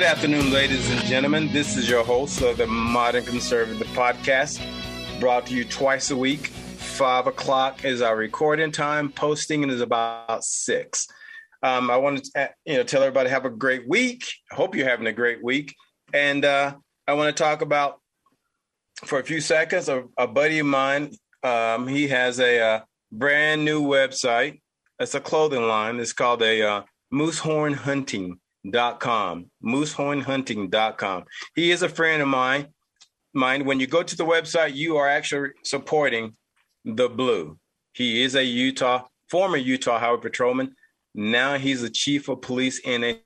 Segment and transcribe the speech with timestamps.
[0.00, 1.52] Good afternoon, ladies and gentlemen.
[1.52, 4.58] This is your host of the Modern Conservative Podcast,
[5.20, 6.46] brought to you twice a week.
[6.46, 9.12] Five o'clock is our recording time.
[9.12, 11.06] Posting is about six.
[11.62, 14.24] Um, I want to uh, you know tell everybody have a great week.
[14.50, 15.74] I hope you're having a great week,
[16.14, 16.76] and uh,
[17.06, 18.00] I want to talk about
[19.04, 21.10] for a few seconds a, a buddy of mine.
[21.42, 22.80] Um, he has a uh,
[23.12, 24.62] brand new website.
[24.98, 26.00] It's a clothing line.
[26.00, 31.24] It's called a uh, Moosehorn Hunting dot com moosehornhunting.com
[31.54, 32.66] he is a friend of mine
[33.32, 36.34] Mind when you go to the website you are actually supporting
[36.84, 37.58] the blue.
[37.92, 40.74] He is a utah former utah highway patrolman.
[41.14, 43.20] Now he's the chief of police in a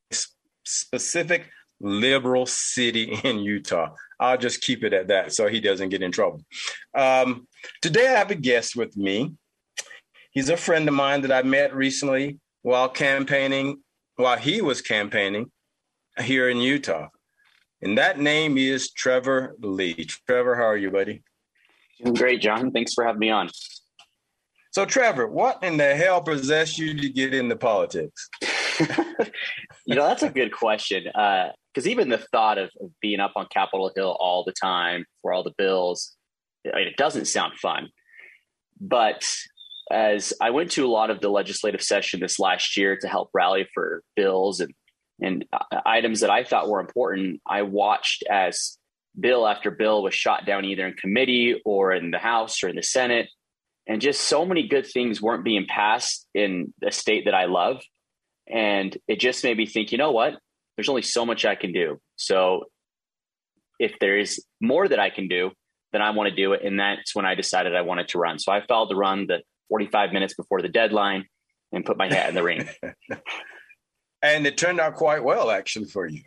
[0.65, 1.48] specific
[1.80, 3.91] liberal city in utah.
[4.21, 6.45] I'll just keep it at that so he doesn't get in trouble.
[6.95, 7.48] Um,
[7.80, 9.32] today i have a guest with me.
[10.32, 13.82] He's a friend of mine that i met recently while campaigning
[14.16, 15.50] while he was campaigning
[16.20, 17.09] here in Utah.
[17.82, 20.07] And that name is Trevor Lee.
[20.26, 21.23] Trevor, how are you, buddy?
[22.01, 22.70] Doing great, Jon.
[22.70, 23.51] Thanks for having me on.
[24.73, 28.29] So, Trevor, what in the hell possessed you to get into politics?
[29.87, 31.04] you know, that's a good question.
[31.04, 35.04] Because uh, even the thought of, of, being up on Capitol Hill all the time
[35.23, 36.16] for all the bills,
[36.65, 37.88] it doesn't sound fun.
[38.80, 39.24] But
[39.90, 43.30] as I went to a lot of the legislative session this last year to help
[43.35, 44.73] rally for bills and
[45.21, 48.79] and uh, items that I thought were important, I watched as
[49.18, 52.74] bill after bill was shot down either in committee or in the House or in
[52.76, 53.29] the Senate,
[53.87, 57.80] and just so many good things weren't being passed in a state that I love,
[58.48, 60.35] and it just made me think, you know what?
[60.76, 62.01] There's only so much I can do.
[62.16, 62.65] So
[63.79, 65.53] if there is more that I can do,
[65.93, 68.41] then I want to do it, and that's when I decided I wanted to run.
[68.41, 71.26] So I filed to run the 45 minutes before the deadline
[71.72, 72.69] and put my hat in the ring.
[74.22, 76.22] and it turned out quite well, actually, for you.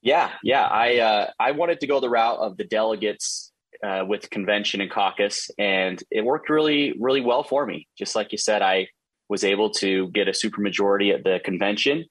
[0.00, 0.66] Yeah, yeah.
[0.66, 3.52] I uh, I wanted to go the route of the delegates
[3.84, 7.86] uh, with convention and caucus, and it worked really, really well for me.
[7.96, 8.88] Just like you said, I
[9.28, 12.04] was able to get a supermajority at the convention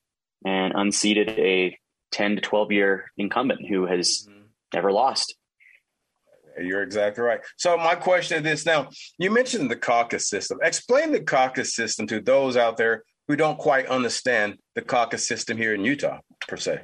[0.45, 1.77] and unseated a
[2.11, 4.43] 10 to 12 year incumbent who has mm-hmm.
[4.73, 5.35] never lost.
[6.59, 7.39] You're exactly right.
[7.57, 10.59] So my question is this now, you mentioned the caucus system.
[10.63, 15.57] Explain the caucus system to those out there who don't quite understand the caucus system
[15.57, 16.81] here in Utah, per se.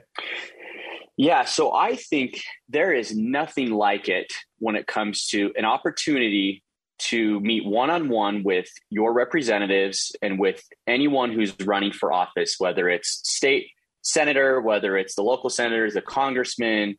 [1.18, 6.64] Yeah, so I think there is nothing like it when it comes to an opportunity
[7.00, 12.56] to meet one on one with your representatives and with anyone who's running for office,
[12.60, 13.70] whether it's state
[14.02, 16.98] senator, whether it's the local senators, the congressman,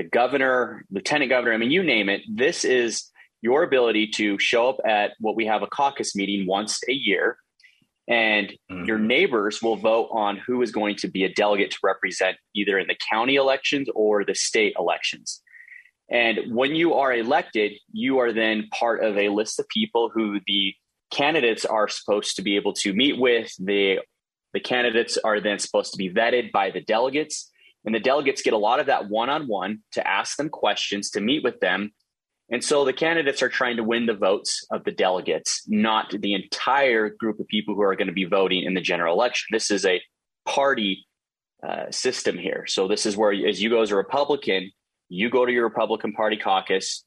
[0.00, 2.22] the governor, lieutenant governor, I mean, you name it.
[2.26, 3.10] This is
[3.42, 7.36] your ability to show up at what we have a caucus meeting once a year,
[8.08, 8.84] and mm-hmm.
[8.84, 12.78] your neighbors will vote on who is going to be a delegate to represent either
[12.78, 15.42] in the county elections or the state elections.
[16.10, 20.40] And when you are elected, you are then part of a list of people who
[20.46, 20.72] the
[21.10, 23.52] candidates are supposed to be able to meet with.
[23.58, 23.98] The,
[24.54, 27.50] the candidates are then supposed to be vetted by the delegates.
[27.84, 31.10] And the delegates get a lot of that one on one to ask them questions,
[31.10, 31.92] to meet with them.
[32.50, 36.34] And so the candidates are trying to win the votes of the delegates, not the
[36.34, 39.46] entire group of people who are going to be voting in the general election.
[39.52, 40.02] This is a
[40.46, 41.06] party
[41.66, 42.64] uh, system here.
[42.66, 44.70] So this is where, as you go as a Republican,
[45.08, 47.04] you go to your Republican Party caucus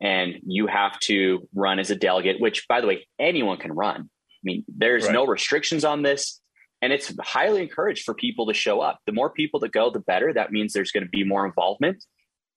[0.00, 4.02] and you have to run as a delegate, which, by the way, anyone can run.
[4.02, 5.12] I mean, there's right.
[5.12, 6.40] no restrictions on this
[6.84, 8.98] and it's highly encouraged for people to show up.
[9.06, 10.34] The more people that go the better.
[10.34, 12.04] That means there's going to be more involvement.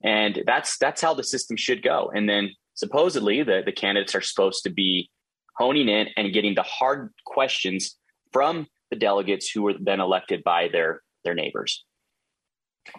[0.03, 2.11] And that's that's how the system should go.
[2.13, 5.09] And then supposedly the, the candidates are supposed to be
[5.55, 7.95] honing in and getting the hard questions
[8.33, 11.85] from the delegates who were then elected by their their neighbors.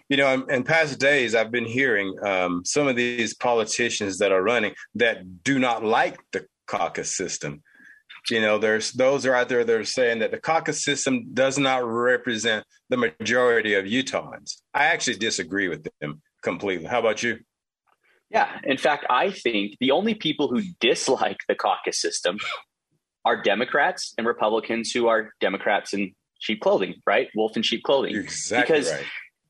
[0.09, 4.43] You know in, past days i've been hearing um, some of these politicians that are
[4.43, 7.63] running that do not like the caucus system
[8.31, 11.57] you know, there's those are out there that are saying that the caucus system does
[11.57, 14.61] not represent the majority of Utahns.
[14.73, 16.85] I actually disagree with them completely.
[16.85, 17.39] How about you?
[18.29, 22.37] Yeah, in fact, I think the only people who dislike the caucus system
[23.25, 27.27] are Democrats and Republicans who are Democrats in sheep clothing, right?
[27.35, 28.15] Wolf in sheep clothing.
[28.15, 29.05] exactly because right.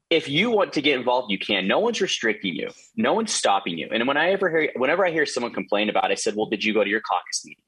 [0.10, 1.68] if you want to get involved, you can.
[1.68, 2.70] No one's restricting you.
[2.96, 3.90] No one's stopping you.
[3.92, 6.48] And when I ever hear, whenever I hear someone complain about, it, I said, "Well,
[6.48, 7.64] did you go to your caucus meeting?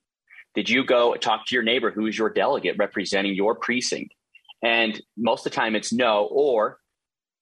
[0.56, 4.14] Did you go talk to your neighbor who is your delegate representing your precinct?
[4.64, 6.28] And most of the time it's no.
[6.32, 6.78] Or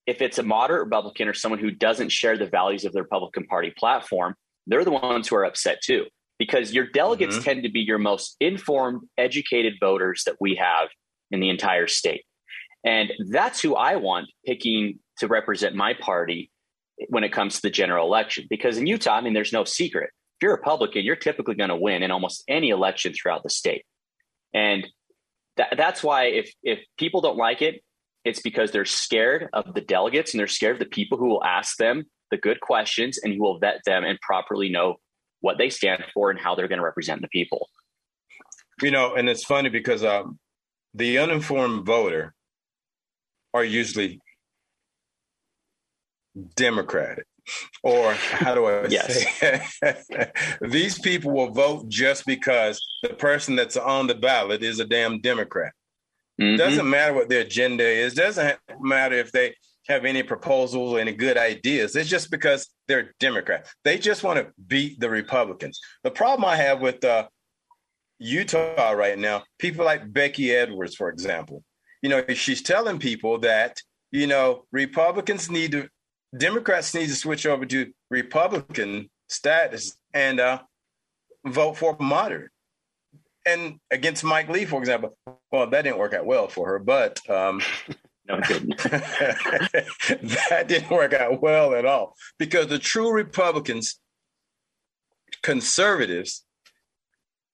[0.06, 3.46] if it's a moderate Republican or someone who doesn't share the values of the Republican
[3.46, 4.36] Party platform,
[4.68, 6.06] they're the ones who are upset too.
[6.38, 7.44] Because your delegates mm-hmm.
[7.44, 10.90] tend to be your most informed, educated voters that we have
[11.32, 12.24] in the entire state.
[12.86, 16.50] And that's who I want picking to represent my party
[17.10, 18.46] when it comes to the general election.
[18.50, 20.12] Because in Utah, I mean, there's no secret.
[20.40, 23.50] If you're a Republican, you're typically going to win in almost any election throughout the
[23.50, 23.86] state.
[24.54, 24.88] And
[25.58, 27.84] that, that's why if if people don't like it,
[28.24, 31.44] it's because they're scared of the delegates and they're scared of the people who will
[31.44, 34.96] ask them the good questions and who will vet them and properly know
[35.42, 37.68] what they stand for and how they're going to represent the people.
[38.82, 40.40] You know, and it's funny because um,
[40.94, 42.34] the uninformed voter
[43.54, 44.22] are usually
[46.56, 47.26] Democratic.
[47.84, 49.40] Or how do I yes.
[49.40, 50.32] say
[50.62, 55.20] These people will vote just because the person that's on the ballot is a damn
[55.22, 55.74] Democrat.
[56.40, 56.58] Mm-hmm.
[56.58, 58.14] Doesn't matter what their agenda is.
[58.14, 59.56] Doesn't matter if they
[59.90, 61.96] have any proposals or any good ideas.
[61.96, 63.68] It's just because they're Democrat.
[63.84, 65.80] They just want to beat the Republicans.
[66.04, 67.28] The problem I have with uh,
[68.20, 71.64] Utah right now, people like Becky Edwards, for example,
[72.02, 73.78] you know, she's telling people that,
[74.12, 75.90] you know, Republicans need to,
[76.38, 80.60] Democrats need to switch over to Republican status and uh,
[81.46, 82.52] vote for moderate.
[83.46, 85.18] And against Mike Lee, for example,
[85.52, 87.62] well, that didn't work out well for her, but um,
[88.28, 88.38] no,
[90.50, 94.00] that didn't work out well at all because the true Republicans,
[95.42, 96.46] conservatives,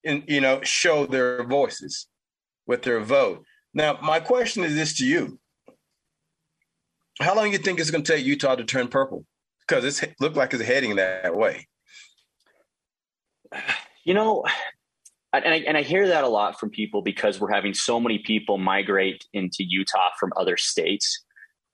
[0.04, 2.07] in, you know, show their voices
[2.68, 3.44] with their vote.
[3.74, 5.39] Now, my question is this to you:
[7.20, 9.26] How long do you think it's going to take Utah to turn purple?
[9.68, 11.68] Because it looked like it's heading that way.
[14.04, 14.44] You know,
[15.34, 18.20] and I, and I hear that a lot from people because we're having so many
[18.20, 21.24] people migrate into Utah from other states.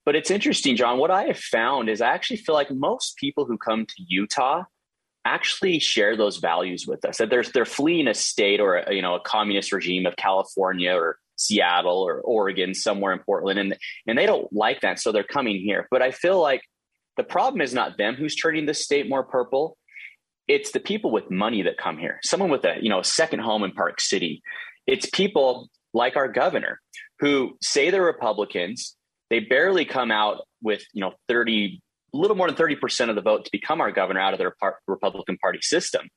[0.05, 0.97] But it's interesting, Jon.
[0.97, 4.63] What I have found is I actually feel like most people who come to Utah
[5.25, 7.17] actually share those values with us.
[7.17, 10.93] That they're they're fleeing a state or a, you know a communist regime of California
[10.93, 13.77] or Seattle or Oregon, somewhere in Portland, and
[14.07, 15.87] and they don't like that, so they're coming here.
[15.91, 16.61] But I feel like
[17.17, 19.77] the problem is not them who's turning the state more purple
[20.51, 22.19] it's the people with money that come here.
[22.23, 24.41] Someone with a, you know, a second home in Park City.
[24.85, 26.81] It's people like our governor
[27.19, 28.97] who say they're Republicans.
[29.29, 31.81] They barely come out with, you know, 30,
[32.13, 34.79] a little more than 30% of the vote to become our governor out of par-
[34.87, 36.09] Republican Party system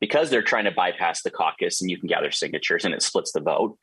[0.00, 3.32] because they're trying to bypass the caucus and you can gather signatures and it splits
[3.32, 3.76] the vote.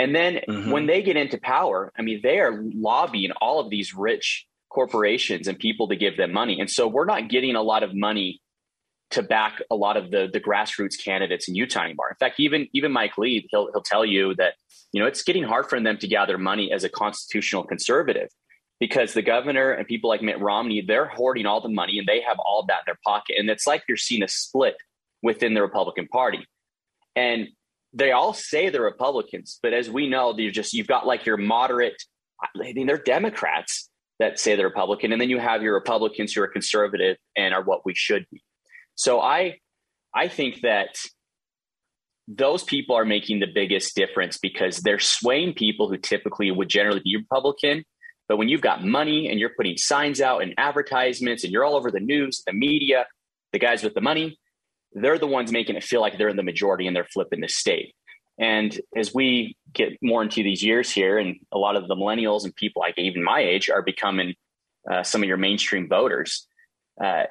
[0.00, 0.70] And then mm-hmm.
[0.70, 5.46] when they get into power, I mean, they are lobbying all of these rich corporations
[5.46, 6.58] and people to give them money.
[6.58, 8.40] And so we're not getting a lot of money
[9.10, 12.08] to back a lot of the the grassroots candidates in Utah anymore.
[12.08, 14.54] In fact, even even Mike Lee, he'll he'll tell you that
[14.92, 18.28] you know it's getting hard for them to gather money as a constitutional conservative
[18.78, 22.22] because the governor and people like Mitt Romney they're hoarding all the money and they
[22.22, 24.76] have all that in their pocket, and it's like you're seeing a split
[25.22, 26.46] within the Republican Party,
[27.14, 27.48] and
[27.92, 31.36] they all say they're Republicans, but as we know, you just you've got like your
[31.36, 32.00] moderate.
[32.42, 36.42] I mean, they're Democrats that say they're Republican, and then you have your Republicans who
[36.42, 38.42] are conservative and are what we should be.
[38.94, 39.58] So I
[40.14, 40.96] I think that
[42.28, 47.00] those people are making the biggest difference because they're swaying people who typically would generally
[47.02, 47.84] be Republican.
[48.28, 51.74] But when you've got money and you're putting signs out and advertisements and you're all
[51.74, 53.06] over the news, the media,
[53.52, 54.38] the guys with the money,
[54.92, 57.48] they're the ones making it feel like they're in the majority and they're flipping the
[57.48, 57.94] state.
[58.38, 62.44] And as we get more into these years here, and a lot of the millennials
[62.44, 64.34] and people like even my age are becoming
[64.90, 66.46] uh, some of your mainstream voters,
[67.02, 67.24] uh,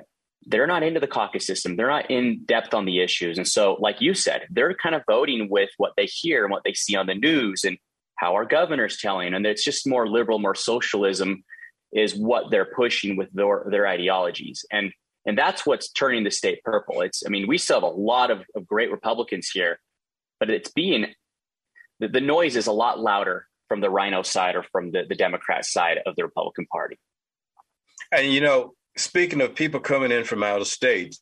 [0.46, 1.76] they're not into the caucus system.
[1.76, 3.38] They're not in depth on the issues.
[3.38, 6.64] And so, like you said, they're kind of voting with what they hear and what
[6.64, 7.78] they see on the news and
[8.16, 9.34] how our governor's telling.
[9.34, 11.44] And it's just more liberal, more socialism
[11.92, 14.66] is what they're pushing with their, their ideologies.
[14.72, 14.92] And
[15.30, 17.02] and that's what's turning the state purple.
[17.02, 19.80] It's I mean, we still have a lot of, of great Republicans here,
[20.40, 21.06] but it's being
[22.00, 25.14] the, the noise is a lot louder from the Rhino side or from the, the
[25.14, 26.98] Democrat side of the Republican Party.
[28.12, 31.16] And you know, speaking of people coming in from out of state,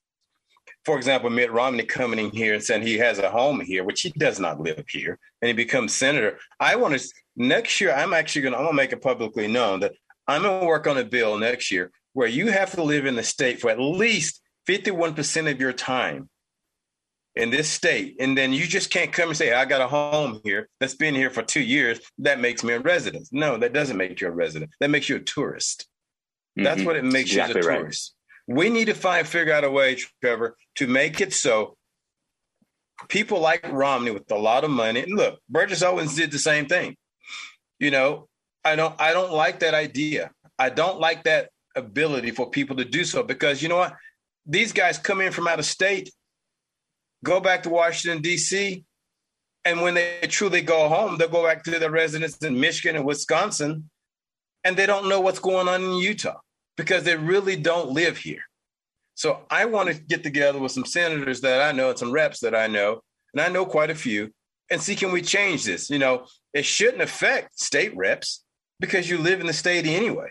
[0.86, 4.00] for example, Mitt Romney coming in here and saying he has a home here, which
[4.00, 6.40] he does not live here, and he becomes senator.
[6.62, 7.94] I want to next year.
[7.94, 8.58] I'm actually going to.
[8.58, 9.92] I'm going to make it publicly known that
[10.30, 13.16] I'm going to work on a bill next year where you have to live in
[13.16, 16.28] the state for at least 51 percent of your time
[17.36, 20.42] in this state, and then you just can't come and say I got a home
[20.44, 22.00] here that's been here for two years.
[22.18, 23.28] That makes me a resident.
[23.32, 24.72] No, that doesn't make you a resident.
[24.80, 25.88] That makes you a tourist.
[26.56, 26.88] That's mm-hmm.
[26.88, 28.16] what it makes exactly you a tourist.
[28.48, 28.58] Right.
[28.58, 31.78] We need to find figure out a way, Trevor, to make it so
[33.10, 35.04] people like Romney with a lot of money.
[35.04, 36.96] And look, Burgess Owens did the same thing.
[37.80, 38.28] You know,
[38.66, 40.32] I don't I don't like that idea.
[40.58, 43.94] I don't like that ability for people to do so because you know what?
[44.46, 46.12] These guys come in from out of state,
[47.24, 48.84] go back to Washington, D.C.,
[49.66, 53.06] And when they truly go home, they'll go back to their residence in Michigan and
[53.06, 53.90] Wisconsin,
[54.64, 56.40] and they don't know what's going on in Utah
[56.78, 58.44] because they really don't live here.
[59.16, 62.40] So I want to get together with some senators that I know and some reps
[62.42, 63.02] that I know,
[63.34, 64.32] and I know quite a few,
[64.72, 65.90] and see can we change this?
[65.90, 68.46] You know, it shouldn't affect state reps
[68.80, 70.30] because you live in the state anyway.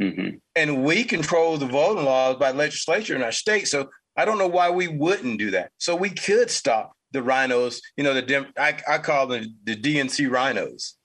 [0.00, 0.36] Mm-hmm.
[0.56, 3.68] And we control the voting laws by legislature in our state.
[3.68, 5.70] So I don't know why we wouldn't do that.
[5.78, 9.76] So we could stop the rhinos, you know, the Dem- I, I call them the
[9.76, 10.96] DNC rhinos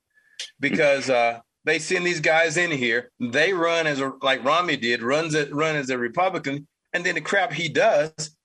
[0.60, 3.12] because uh, they send these guys in here.
[3.20, 7.16] They run as a, like Romney did, runs it, run as a Republican, and then
[7.16, 8.36] the crap he does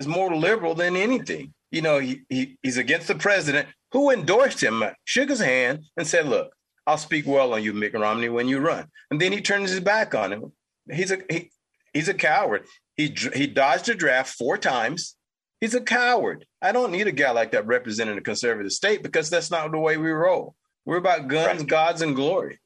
[0.00, 1.54] is more liberal than anything.
[1.70, 6.06] You know, he, he he's against the president who endorsed him, shook his hand, and
[6.06, 6.52] said, "Look,
[6.86, 9.80] I'll speak well on you, Mitt Romney, when you run." And then he turns his
[9.80, 10.52] back on him.
[10.90, 11.50] He's a he,
[11.92, 12.66] he's a coward.
[12.96, 15.16] He he dodged a draft four times.
[15.60, 16.44] He's a coward.
[16.60, 19.78] I don't need a guy like that representing a conservative state because that's not the
[19.78, 20.54] way we roll.
[20.84, 21.68] We're about guns, right.
[21.68, 22.60] gods, and glory.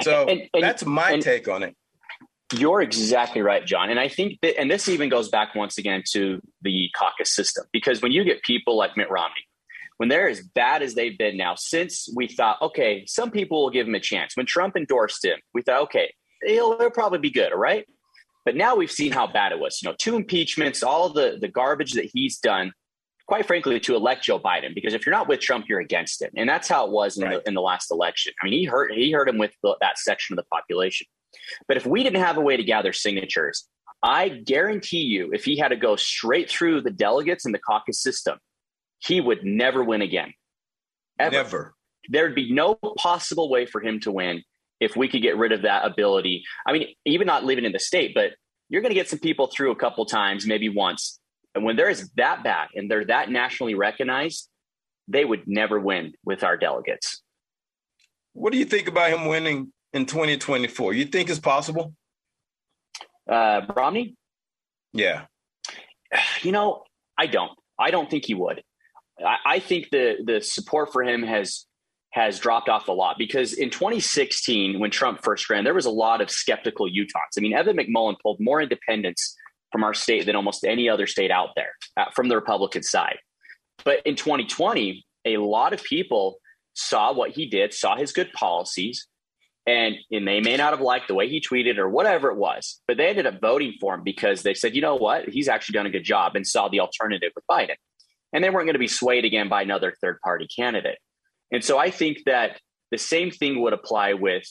[0.00, 1.76] So and, and, that's my and, take on it.
[2.54, 3.90] You're exactly right, Jon.
[3.90, 7.66] And I think that, and this even goes back once again to the caucus system,
[7.72, 9.46] because when you get people like Mitt Romney,
[9.98, 13.70] when they're as bad as they've been now, since we thought, okay, some people will
[13.70, 14.36] give him a chance.
[14.36, 16.12] When Trump endorsed him, we thought, okay,
[16.44, 17.86] he'll, he'll probably be good, all right?
[18.44, 19.80] But now we've seen how bad it was.
[19.82, 22.72] You know, two impeachments, all the the garbage that he's done,
[23.26, 24.74] quite frankly, to elect Joe Biden.
[24.74, 27.24] Because if you're not with Trump, you're against him, and that's how it was in,
[27.24, 27.42] right.
[27.42, 28.34] the, in the last election.
[28.42, 31.06] I mean, he hurt he hurt him with the, that section of the population.
[31.66, 33.66] But if we didn't have a way to gather signatures,
[34.02, 38.02] I guarantee you, if he had to go straight through the delegates and the caucus
[38.02, 38.38] system,
[39.06, 40.32] he would never win again.
[41.18, 41.32] Ever.
[41.32, 41.74] Never.
[42.08, 44.42] There'd be no possible way for him to win
[44.80, 46.44] if we could get rid of that ability.
[46.66, 48.32] I mean, even not living in the state, but
[48.68, 51.18] you're going to get some people through a couple times, maybe once.
[51.54, 54.48] And when they're that bad and they're that nationally recognized,
[55.06, 57.22] they would never win with our delegates.
[58.32, 60.94] What do you think about him winning in 2024?
[60.94, 61.94] You think it's possible?
[63.30, 64.16] Uh, Romney?
[64.92, 65.26] Yeah.
[66.42, 66.84] You know,
[67.18, 67.50] I don't.
[67.76, 68.62] I don't think he would.
[69.18, 71.66] I, I think the the support for him has
[72.10, 75.90] has dropped off a lot because in 2016, when Trump first ran, there was a
[75.90, 77.36] lot of skeptical Utahns.
[77.36, 79.34] I mean, Evan McMullin pulled more independents
[79.72, 83.18] from our state than almost any other state out there uh, from the Republican side.
[83.84, 86.36] But in 2020, a lot of people
[86.74, 89.08] saw what he did, saw his good policies,
[89.66, 92.80] and, and they may not have liked the way he tweeted or whatever it was,
[92.86, 95.72] but they ended up voting for him because they said, you know what, he's actually
[95.72, 97.74] done a good job and saw the alternative with Biden.
[98.34, 100.98] And they weren't going to be swayed again by another third party candidate.
[101.50, 102.60] And so I think that
[102.90, 104.44] the same thing would apply with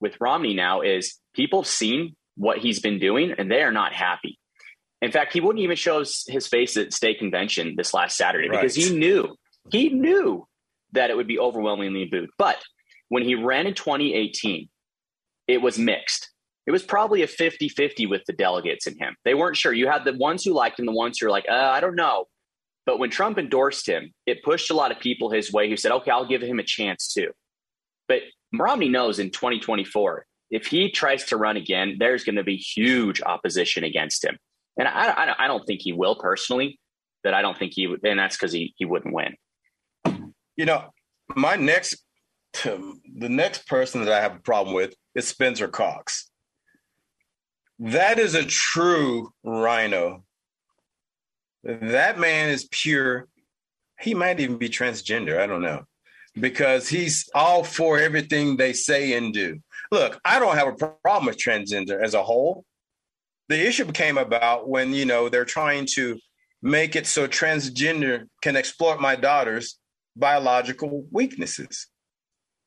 [0.00, 3.92] with Romney now is people have seen what he's been doing and they are not
[3.92, 4.38] happy.
[5.02, 8.60] In fact, he wouldn't even show his face at state convention this last Saturday right.
[8.60, 9.34] because he knew
[9.70, 10.46] he knew
[10.92, 12.30] that it would be overwhelmingly booed.
[12.36, 12.62] But
[13.08, 14.68] when he ran in 2018,
[15.46, 16.30] it was mixed.
[16.66, 19.16] It was probably a 50 50 with the delegates in him.
[19.24, 19.72] They weren't sure.
[19.72, 21.96] You had the ones who liked him, the ones who were like, uh, I don't
[21.96, 22.26] know.
[22.90, 25.92] But when Trump endorsed him, it pushed a lot of people his way who said,
[25.92, 27.30] okay, I'll give him a chance too.
[28.08, 32.56] But Romney knows in 2024, if he tries to run again, there's going to be
[32.56, 34.36] huge opposition against him.
[34.76, 36.80] And I, I, I don't think he will personally,
[37.22, 38.04] but I don't think he would.
[38.04, 39.36] And that's because he, he wouldn't win.
[40.56, 40.86] You know,
[41.36, 42.04] my next,
[42.64, 46.28] the next person that I have a problem with is Spencer Cox.
[47.78, 50.24] That is a true rhino
[51.64, 53.26] that man is pure.
[54.00, 55.38] He might even be transgender.
[55.38, 55.84] I don't know.
[56.34, 59.60] Because he's all for everything they say and do.
[59.90, 62.64] Look, I don't have a problem with transgender as a whole.
[63.48, 66.18] The issue became about when, you know, they're trying to
[66.62, 69.76] make it so transgender can exploit my daughter's
[70.16, 71.88] biological weaknesses.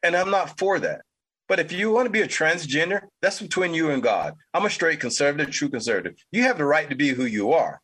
[0.03, 1.01] And I'm not for that.
[1.47, 4.33] But if you want to be a transgender, that's between you and God.
[4.53, 6.15] I'm a straight conservative, true conservative.
[6.31, 7.79] You have the right to be who you are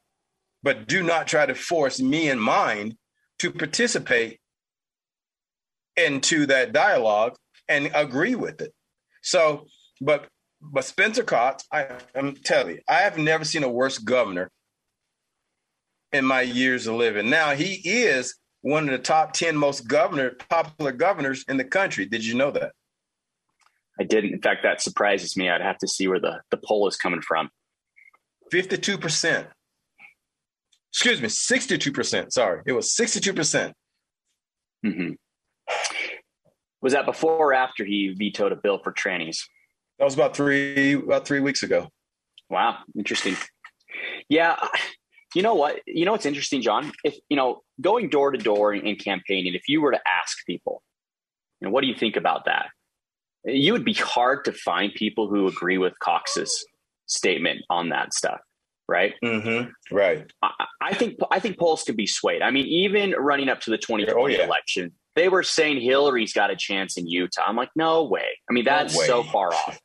[0.63, 2.97] but do not try to force me and mine
[3.39, 4.39] to participate
[5.95, 7.35] into that dialogue
[7.67, 8.73] and agree with it.
[9.21, 9.67] So,
[10.01, 10.27] but
[10.61, 14.51] but Spencer Cox, I, I'm telling you, I have never seen a worse governor
[16.11, 17.29] in my years of living.
[17.29, 22.05] Now he is one of the top 10 most governor popular governors in the country.
[22.05, 22.73] Did you know that?
[23.99, 24.33] I didn't.
[24.33, 25.49] In fact, that surprises me.
[25.49, 27.49] I'd have to see where the, the poll is coming from.
[28.51, 29.47] 52%
[30.91, 32.31] excuse me, 62%.
[32.31, 33.35] Sorry, it was 62%.
[33.35, 33.73] percent
[34.85, 35.13] mm hmm
[36.81, 39.39] Was that before or after he vetoed a bill for trannies?
[39.97, 41.89] That was about three about three weeks ago.
[42.49, 43.35] Wow, interesting.
[44.29, 44.55] Yeah,
[45.35, 45.81] you know what?
[45.85, 46.91] You know what's interesting, Jon?
[47.03, 50.81] If you know going door to door and campaigning, if you were to ask people,
[51.59, 52.67] you know, what do you think about that?
[53.45, 56.65] You would be hard to find people who agree with Cox's
[57.07, 58.39] statement on that stuff,
[58.87, 59.13] right?
[59.23, 59.95] Mm-hmm.
[59.95, 60.31] Right.
[60.41, 60.58] I,
[60.89, 62.41] I, think I think polls could be swayed.
[62.41, 64.45] I mean, even running up to the 2020 oh, yeah.
[64.45, 67.43] election, they were saying Hillary's got a chance in Utah.
[67.45, 68.37] I'm like, no way.
[68.49, 69.79] I mean, that's no so far off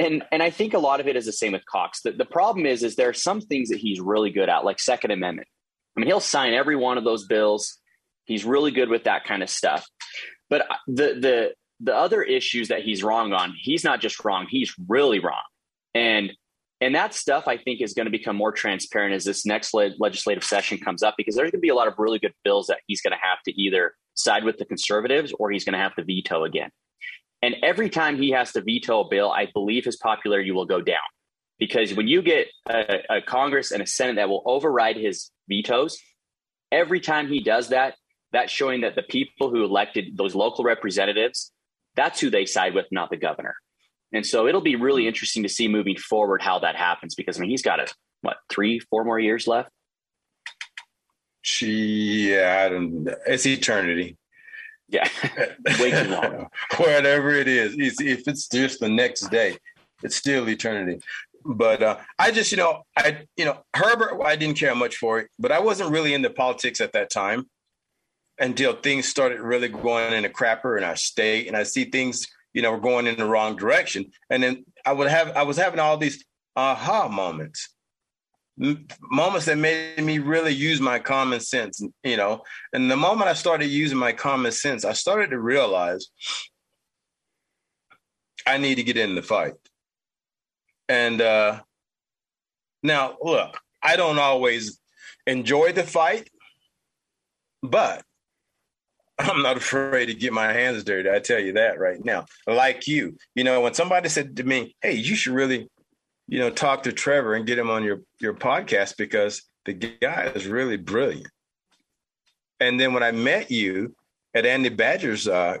[0.00, 2.00] and and I think a lot of it is the same with Cox.
[2.02, 4.80] The, the problem is is there are some things that he's really good at, like
[4.80, 5.48] Second Amendment.
[5.96, 7.78] I mean, he'll sign every one of those bills.
[8.24, 9.86] He's really good with that kind of stuff.
[10.48, 14.46] But uh, the the the other issues that he's wrong on, he's not just wrong;
[14.48, 15.42] he's really wrong.
[15.94, 16.32] And
[16.80, 19.92] and that stuff I think is going to become more transparent as this next le-
[19.98, 22.68] legislative session comes up because there's going to be a lot of really good bills
[22.68, 25.78] that he's going to have to either side with the conservatives or he's going to
[25.78, 26.70] have to veto again.
[27.42, 30.80] And every time he has to veto a bill, I believe his popularity will go
[30.80, 30.98] down.
[31.58, 35.98] Because when you get a, a Congress and a Senate that will override his vetoes,
[36.72, 37.94] every time he does that,
[38.32, 41.52] that's showing that the people who elected those local representatives,
[41.94, 43.56] that's who they side with, not the governor.
[44.12, 47.40] And so it'll be really interesting to see moving forward how that happens because I
[47.40, 47.86] mean he's got a
[48.22, 49.70] what three, four more years left.
[51.62, 53.08] Yeah, I don't.
[53.26, 54.16] It's eternity.
[54.88, 55.08] Yeah,
[55.78, 56.48] way too long.
[56.76, 59.56] Whatever it is, if it's just the next day,
[60.02, 61.00] it's still eternity.
[61.44, 65.20] But uh, I just, you know, I, you know, Herbert, I didn't care much for
[65.20, 67.48] it, but I wasn't really into politics at that time
[68.38, 72.26] until things started really going in a crapper in our state, and I see things,
[72.52, 75.56] you know, we're going in the wrong direction, and then I would have, I was
[75.56, 76.24] having all these
[76.56, 77.68] aha moments
[79.10, 82.42] moments that made me really use my common sense, you know.
[82.72, 86.08] And the moment I started using my common sense, I started to realize
[88.46, 89.54] I need to get in the fight.
[90.88, 91.60] And uh,
[92.82, 94.78] now, look, I don't always
[95.26, 96.28] enjoy the fight,
[97.62, 98.02] but
[99.20, 101.10] I'm not afraid to get my hands dirty.
[101.10, 102.26] I tell you that right now.
[102.46, 105.68] Like you, you know, when somebody said to me, "Hey, you should really
[106.30, 110.26] you know, talk to Trevor and get him on your your podcast because the guy
[110.26, 111.28] is really brilliant.
[112.60, 113.96] And then when I met you
[114.32, 115.58] at Andy Badger's uh,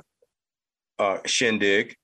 [0.98, 1.96] uh, shindig,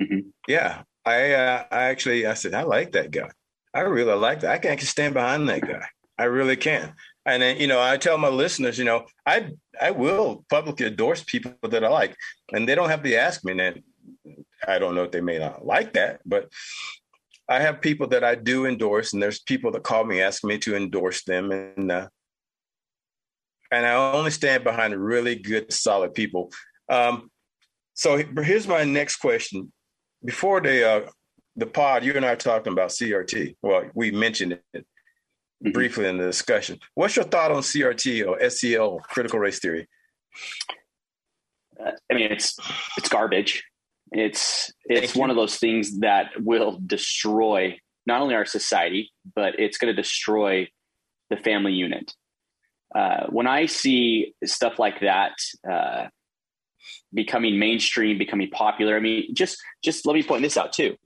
[0.00, 0.28] mm-hmm.
[0.48, 3.30] yeah, I uh, I actually I said I like that guy.
[3.72, 4.50] I really like that.
[4.50, 5.86] I can actually stand behind that guy.
[6.18, 6.92] I really can.
[7.26, 11.24] And then you know, I tell my listeners, you know, I I will publicly endorse
[11.24, 12.16] people that I like,
[12.52, 13.52] and they don't have to ask me.
[13.52, 13.82] And
[14.66, 16.48] I don't know if they may not like that, but
[17.48, 20.58] I have people that I do endorse, and there's people that call me asking me
[20.58, 22.08] to endorse them, and uh,
[23.72, 26.52] and I only stand behind really good, solid people.
[26.88, 27.28] Um,
[27.94, 29.72] so here's my next question:
[30.24, 31.10] Before the uh,
[31.56, 33.56] the pod, you and I are talking about CRT.
[33.62, 34.86] Well, we mentioned it
[35.64, 35.72] mm-hmm.
[35.72, 36.78] briefly in the discussion.
[36.94, 39.88] What's your thought on CRT or SEL, critical race theory?
[41.78, 42.56] Uh, I mean, it's
[42.96, 43.64] it's garbage.
[44.12, 49.78] It's it's one of those things that will destroy not only our society, but it's
[49.78, 50.68] going to destroy
[51.28, 52.12] the family unit.
[52.94, 55.32] Uh, when I see stuff like that
[55.68, 56.06] uh,
[57.12, 60.96] becoming mainstream, becoming popular, I mean, just just let me point this out too.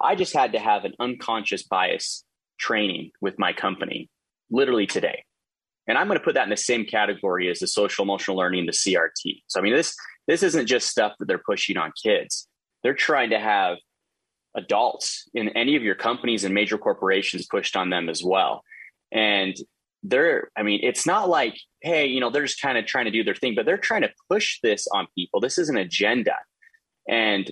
[0.00, 2.24] I just had to have an unconscious bias
[2.58, 4.10] training with my company
[4.50, 5.24] literally today.
[5.86, 8.66] And I'm going to put that in the same category as the social emotional learning,
[8.66, 9.42] the CRT.
[9.46, 12.48] So I mean this this isn't just stuff that they're pushing on kids
[12.82, 13.78] they're trying to have
[14.54, 18.62] adults in any of your companies and major corporations pushed on them as well.
[19.12, 19.56] And
[20.02, 23.10] they're, I mean, it's not like, hey, you know, they're just kind of trying to
[23.10, 25.40] do their thing, but they're trying to push this on people.
[25.40, 26.34] This is an agenda.
[27.08, 27.50] And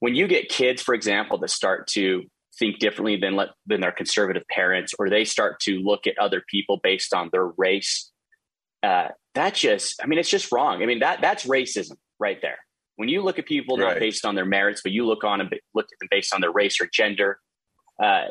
[0.00, 2.24] when you get kids, for example, that start to
[2.58, 6.42] think differently than let, than their conservative parents, or they start to look at other
[6.48, 8.10] people based on their race,
[8.82, 10.82] uh, that just, I mean, it's just wrong.
[10.82, 12.58] I mean, that that's racism right there.
[12.96, 15.50] When you look at people not based on their merits, but you look on them,
[15.74, 17.38] look at them based on their race or gender,
[18.02, 18.24] uh,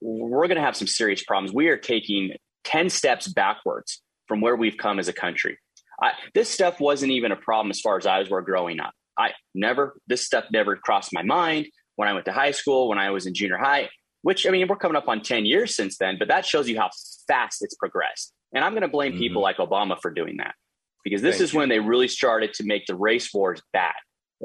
[0.00, 1.52] we're going to have some serious problems.
[1.52, 2.32] We are taking
[2.64, 5.58] 10 steps backwards from where we've come as a country.
[6.00, 8.92] I, this stuff wasn't even a problem as far as I was were growing up.
[9.18, 11.66] I never, this stuff never crossed my mind
[12.02, 13.88] when I went to high school, when I was in junior high,
[14.22, 16.76] which I mean, we're coming up on 10 years since then, but that shows you
[16.76, 16.90] how
[17.28, 18.32] fast it's progressed.
[18.52, 19.20] And I'm going to blame mm-hmm.
[19.20, 20.56] people like Obama for doing that
[21.04, 21.60] because this Thank is you.
[21.60, 23.94] when they really started to make the race wars bad.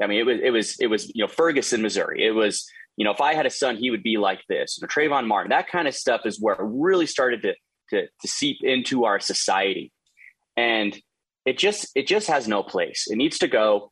[0.00, 2.24] I mean, it was it was it was you know Ferguson, Missouri.
[2.24, 2.64] It was
[2.96, 4.78] you know if I had a son, he would be like this.
[4.78, 5.50] You know, Trayvon Martin.
[5.50, 7.54] That kind of stuff is where it really started to
[7.90, 9.90] to, to seep into our society,
[10.56, 10.96] and
[11.44, 13.06] it just it just has no place.
[13.08, 13.90] It needs to go.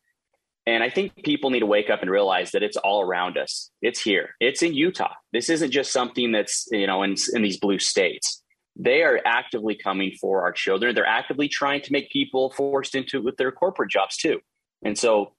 [0.67, 3.71] And I think people need to wake up and realize that it's all around us.
[3.83, 4.31] It's here.
[4.41, 5.15] It's in Utah.
[5.33, 8.43] This isn't just something that's you know in in these blue states.
[8.79, 10.95] they are actively coming for our children.
[10.95, 14.41] They're actively trying to make people forced into it with their corporate jobs too.
[14.85, 15.33] And so,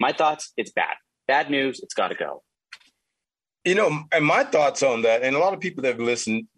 [0.00, 0.96] my thoughts: it's bad,
[1.28, 1.80] bad news.
[1.80, 2.42] It's got to go.
[3.64, 6.48] You know, and my thoughts on that, and a lot of people that have listened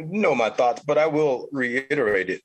[0.00, 2.42] know my thoughts, but I will reiterate it.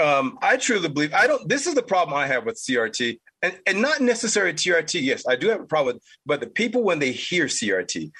[0.00, 1.48] Um, I truly believe I don't.
[1.48, 5.00] This is the problem I have with CRT, and and not necessarily TRT.
[5.02, 8.10] Yes, I do have a problem, with, but the people when they hear CRT,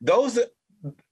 [0.00, 0.38] those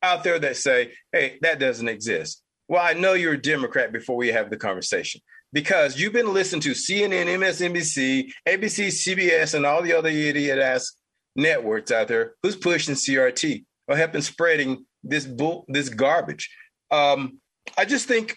[0.02, 4.16] out there that say, "Hey, that doesn't exist." Well, I know you're a Democrat before
[4.16, 5.20] we have the conversation
[5.52, 10.94] because you've been listening to CNN, MSNBC, ABC, CBS, and all the other idiot ass
[11.36, 16.50] networks out there who's pushing CRT or have been spreading this bull, this garbage.
[16.90, 17.40] Um,
[17.76, 18.36] I just think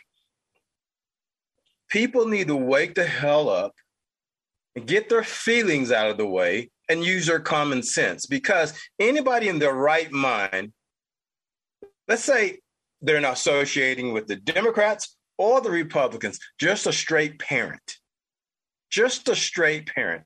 [1.90, 3.74] people need to wake the hell up
[4.76, 9.48] and get their feelings out of the way and use their common sense because anybody
[9.48, 10.74] in their right mind,
[12.08, 12.60] let's say
[13.02, 17.98] they're not associating with the Democrats or the Republicans, just a straight parent,
[18.90, 20.24] just a straight parent.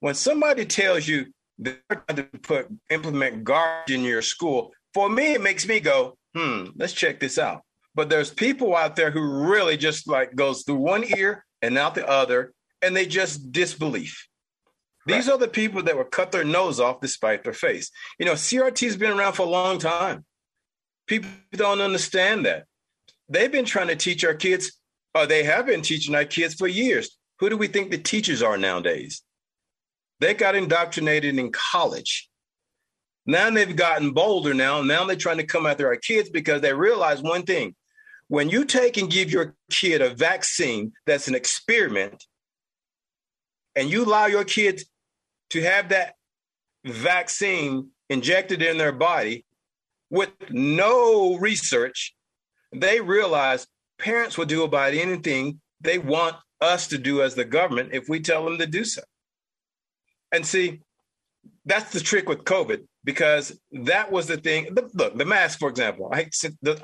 [0.00, 1.26] When somebody tells you
[1.58, 6.16] they're trying to put implement garbage in your school, for me, it makes me go,
[6.34, 7.62] hmm, let's check this out.
[7.98, 11.96] But there's people out there who really just like goes through one ear and out
[11.96, 14.28] the other, and they just disbelief.
[15.04, 15.34] These right.
[15.34, 17.90] are the people that will cut their nose off despite their face.
[18.20, 20.24] You know, CRT's been around for a long time.
[21.08, 22.66] People don't understand that.
[23.28, 24.78] They've been trying to teach our kids,
[25.12, 27.18] or they have been teaching our kids for years.
[27.40, 29.22] Who do we think the teachers are nowadays?
[30.20, 32.30] They got indoctrinated in college.
[33.26, 34.82] Now they've gotten bolder now.
[34.82, 37.74] Now they're trying to come after our kids because they realize one thing.
[38.28, 42.24] When you take and give your kid a vaccine that's an experiment,
[43.74, 44.84] and you allow your kids
[45.50, 46.14] to have that
[46.84, 49.44] vaccine injected in their body
[50.10, 52.14] with no research,
[52.72, 53.66] they realize
[53.98, 58.20] parents will do about anything they want us to do as the government if we
[58.20, 59.02] tell them to do so.
[60.32, 60.80] And see,
[61.64, 64.68] that's the trick with COVID because that was the thing.
[64.92, 66.10] Look, the mask, for example.
[66.12, 66.28] I,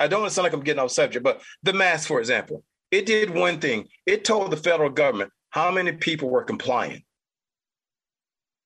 [0.00, 2.64] I don't want to sound like I'm getting off subject, but the mask, for example,
[2.90, 3.88] it did one thing.
[4.06, 7.02] It told the federal government how many people were complying.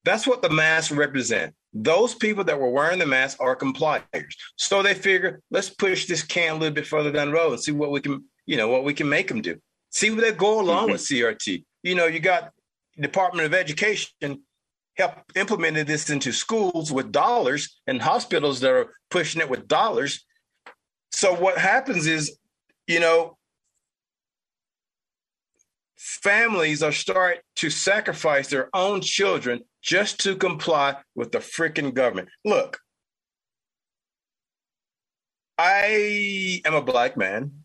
[0.05, 1.53] That's what the mask represent.
[1.75, 4.37] Those people that were wearing the mask are compliers.
[4.55, 7.61] So they figure, let's push this can a little bit further down the road and
[7.61, 9.57] see what we can, you know, what we can make them do.
[9.91, 10.93] See what they go along mm-hmm.
[10.93, 11.65] with CRT.
[11.83, 12.53] You know, you got
[13.01, 14.45] Department of Education
[14.99, 20.25] help implemented this into schools with dollars and hospitals that are pushing it with dollars.
[21.13, 22.37] So what happens is,
[22.87, 23.39] you know,
[25.97, 32.29] families are start to sacrifice their own children just to comply with the freaking government.
[32.45, 32.79] Look,
[35.57, 37.65] I am a black man,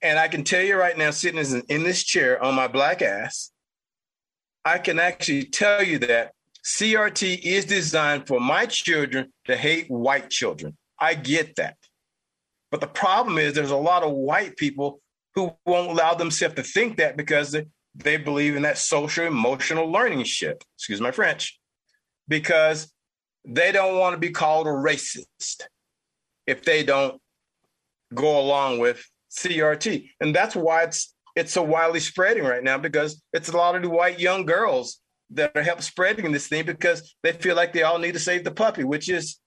[0.00, 3.51] and I can tell you right now, sitting in this chair on my black ass,
[4.64, 6.32] I can actually tell you that
[6.64, 10.76] CRT is designed for my children to hate white children.
[10.98, 11.76] I get that.
[12.70, 15.00] But the problem is there's a lot of white people
[15.34, 17.56] who won't allow themselves to think that because
[17.94, 20.64] they, believe in that social emotional learning shit.
[20.76, 21.58] Excuse my French.
[22.28, 22.92] Because
[23.44, 25.62] they don't want to be called a racist
[26.46, 27.20] if they don't
[28.14, 30.08] go along with CRT.
[30.20, 33.82] And that's why it's it's so widely spreading right now because it's a lot of
[33.82, 37.82] the white young girls that are help spreading this thing because they feel like they
[37.82, 39.38] all need to save the puppy, which is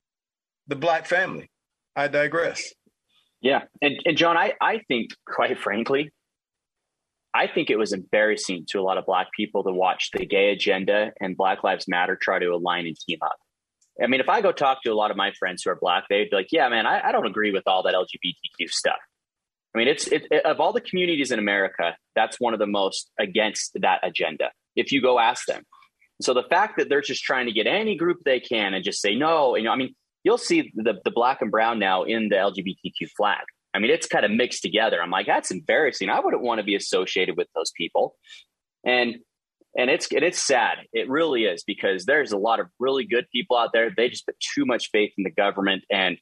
[0.68, 1.50] the black family.
[1.96, 2.74] I digress.
[3.42, 3.64] Yeah.
[3.82, 6.12] And, and Jon, I, I think, quite frankly,
[7.34, 10.52] I think it was embarrassing to a lot of black people to watch the gay
[10.52, 13.36] agenda and Black Lives Matter try to align and team up.
[14.02, 16.06] I mean, if I go talk to a lot of my friends who are black,
[16.10, 18.98] they'd be like, yeah, man, I, I don't agree with all that LGBTQ stuff.
[19.76, 23.12] I mean, it's it, of all the communities in America, that's one of the most
[23.20, 24.52] against that agenda.
[24.78, 25.64] If you go ask them,
[26.22, 29.02] so the fact that they're just trying to get any group they can and just
[29.02, 32.30] say no, you know, I mean, you'll see the the black and brown now in
[32.30, 33.44] the LGBTQ flag.
[33.74, 35.02] I mean, it's kind of mixed together.
[35.02, 36.10] I'm like, that's embarrassing.
[36.10, 38.16] I wouldn't want to be associated with those people,
[38.86, 39.16] and
[39.78, 40.78] and it's and it's sad.
[40.94, 43.92] It really is because there's a lot of really good people out there.
[43.96, 46.18] They just put too much faith in the government and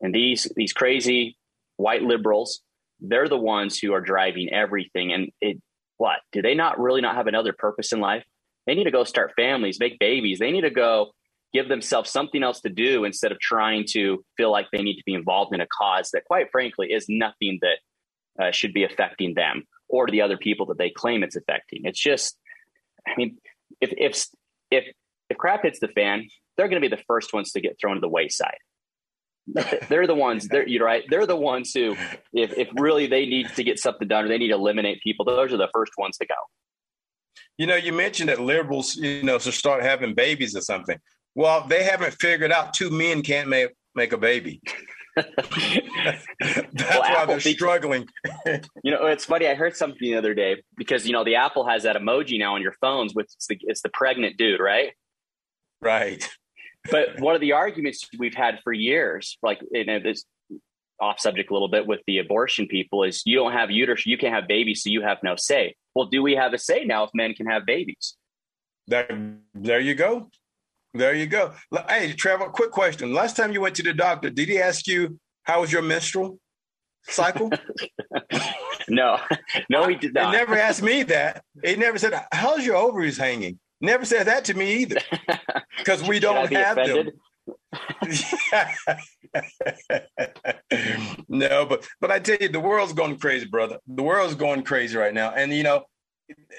[0.00, 1.36] and these these crazy
[1.76, 2.60] white liberals
[3.00, 5.12] they're the ones who are driving everything.
[5.12, 5.60] And it,
[5.96, 8.24] what do they not really not have another purpose in life?
[8.66, 10.38] They need to go start families, make babies.
[10.38, 11.12] They need to go
[11.52, 15.02] give themselves something else to do instead of trying to feel like they need to
[15.04, 17.78] be involved in a cause that, quite frankly, is nothing that
[18.42, 21.82] uh, should be affecting them or the other people that they claim it's affecting.
[21.84, 22.36] It's just,
[23.06, 23.38] I mean,
[23.80, 24.26] if if
[24.70, 24.84] if
[25.28, 27.96] if crap hits the fan, they're going to be the first ones to get thrown
[27.96, 28.58] to the wayside
[29.88, 30.48] they're the ones.
[30.48, 31.04] They're you're right.
[31.08, 31.96] They're the ones who,
[32.32, 35.24] if if really they need to get something done or they need to eliminate people,
[35.24, 36.34] those are the first ones to go.
[37.58, 40.98] You know, you mentioned that liberals, you know, to start having babies or something.
[41.34, 44.60] Well, they haven't figured out two men can't make make a baby.
[45.16, 45.28] That's
[46.40, 48.06] well, why Apple they're struggling.
[48.46, 49.46] you know, it's funny.
[49.46, 52.54] I heard something the other day because you know the Apple has that emoji now
[52.54, 54.92] on your phones with it's the, it's the pregnant dude, right?
[55.82, 56.28] Right.
[56.90, 60.24] But one of the arguments we've had for years, like you know, this
[61.00, 64.18] off subject a little bit with the abortion people, is you don't have uterus, you
[64.18, 65.74] can't have babies, so you have no say.
[65.94, 68.16] Well, do we have a say now if men can have babies?
[68.86, 70.30] There, there you go.
[70.92, 71.52] There you go.
[71.88, 73.14] Hey, Trevor, quick question.
[73.14, 76.38] Last time you went to the doctor, did he ask you how was your menstrual
[77.04, 77.50] cycle?
[78.88, 79.18] no,
[79.68, 80.32] no, he did not.
[80.32, 81.44] He never asked me that.
[81.64, 85.00] He never said, "How's your ovaries hanging?" Never said that to me either,
[85.78, 87.06] because we don't have offended?
[87.06, 87.14] them.
[91.28, 93.78] no, but but I tell you, the world's going crazy, brother.
[93.86, 95.84] The world's going crazy right now, and you know,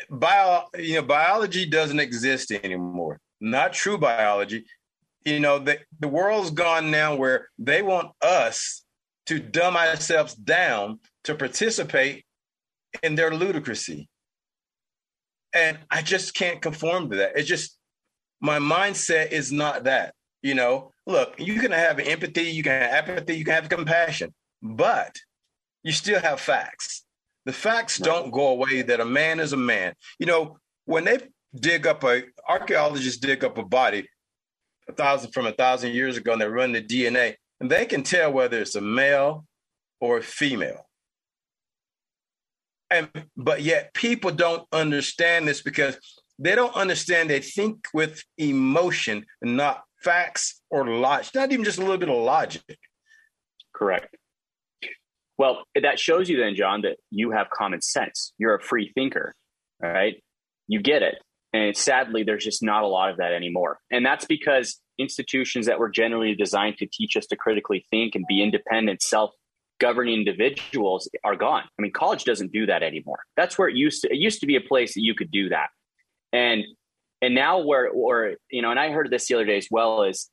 [0.09, 3.19] bio, you know, biology doesn't exist anymore.
[3.39, 4.65] Not true biology.
[5.23, 8.83] You know, the the world's gone now where they want us
[9.27, 12.25] to dumb ourselves down to participate
[13.03, 14.07] in their ludicrousy.
[15.53, 17.33] And I just can't conform to that.
[17.35, 17.77] It's just
[18.39, 20.13] my mindset is not that.
[20.41, 24.33] You know, look, you can have empathy, you can have apathy, you can have compassion,
[24.61, 25.15] but
[25.83, 27.03] you still have facts.
[27.45, 29.93] The facts don't go away that a man is a man.
[30.19, 31.19] You know, when they
[31.59, 34.07] dig up a archaeologists dig up a body
[34.87, 38.03] a thousand from a thousand years ago and they run the DNA, and they can
[38.03, 39.45] tell whether it's a male
[39.99, 40.87] or a female
[42.91, 45.97] and but yet people don't understand this because
[46.37, 51.81] they don't understand they think with emotion not facts or logic not even just a
[51.81, 52.77] little bit of logic.
[53.73, 54.15] Correct.
[55.37, 58.33] Well that shows you then jon that you have common sense.
[58.37, 59.35] You're a free thinker
[59.81, 60.21] right?
[60.67, 61.15] You get it.
[61.53, 63.79] And sadly there's just not a lot of that anymore.
[63.91, 68.25] And that's because institutions that were generally designed to teach us to critically think and
[68.27, 69.31] be independent self
[69.81, 71.63] governing individuals are gone.
[71.63, 73.19] I mean, college doesn't do that anymore.
[73.35, 74.09] That's where it used to.
[74.09, 75.69] It used to be a place that you could do that,
[76.31, 76.63] and
[77.21, 80.03] and now where or you know, and I heard this the other day as well
[80.03, 80.29] is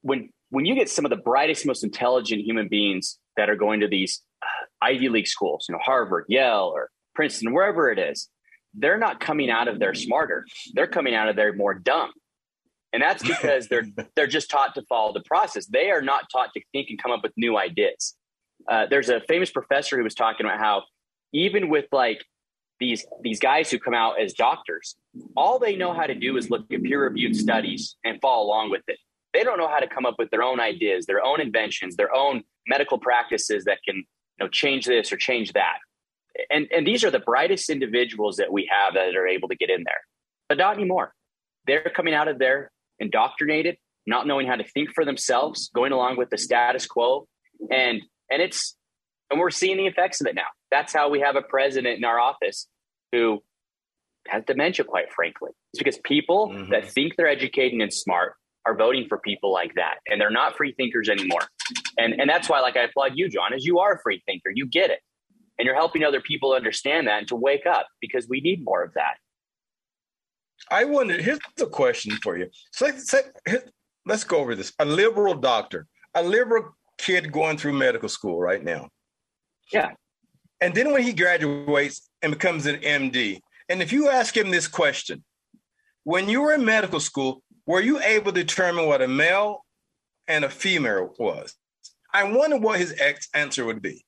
[0.00, 3.80] when when you get some of the brightest, most intelligent human beings that are going
[3.80, 8.28] to these uh, Ivy League schools, you know, Harvard, Yale, or Princeton, wherever it is,
[8.74, 10.46] they're not coming out of there smarter.
[10.72, 12.10] They're coming out of there more dumb.
[12.94, 15.66] And that's because they're they're just taught to follow the process.
[15.66, 18.14] They are not taught to think and come up with new ideas.
[18.68, 20.82] Uh, there's a famous professor who was talking about how
[21.32, 22.24] even with like
[22.80, 24.96] these these guys who come out as doctors,
[25.36, 28.70] all they know how to do is look at peer reviewed studies and follow along
[28.70, 28.98] with it.
[29.34, 32.14] They don't know how to come up with their own ideas, their own inventions, their
[32.14, 34.04] own medical practices that can you
[34.40, 35.78] know change this or change that.
[36.50, 39.70] And and these are the brightest individuals that we have that are able to get
[39.70, 40.00] in there,
[40.48, 41.14] but not anymore.
[41.66, 43.76] They're coming out of there indoctrinated,
[44.06, 47.26] not knowing how to think for themselves, going along with the status quo,
[47.70, 48.76] and and it's
[49.30, 50.46] and we're seeing the effects of it now.
[50.70, 52.66] That's how we have a president in our office
[53.12, 53.42] who
[54.26, 55.50] has dementia, quite frankly.
[55.72, 56.70] It's because people mm-hmm.
[56.70, 58.34] that think they're educated and smart
[58.66, 59.96] are voting for people like that.
[60.06, 61.40] And they're not free thinkers anymore.
[61.98, 64.50] And and that's why, like I applaud you, Jon, as you are a free thinker.
[64.54, 65.00] You get it.
[65.58, 68.84] And you're helping other people understand that and to wake up because we need more
[68.84, 69.14] of that.
[70.70, 72.48] I wonder, here's the question for you.
[72.72, 73.20] So, so
[74.06, 74.72] let's go over this.
[74.78, 78.88] A liberal doctor, a liberal kid going through medical school right now.
[79.72, 79.92] Yeah.
[80.60, 84.66] And then when he graduates and becomes an MD, and if you ask him this
[84.66, 85.24] question,
[86.04, 89.64] when you were in medical school, were you able to determine what a male
[90.26, 91.54] and a female was?
[92.12, 94.04] I wonder what his ex answer would be.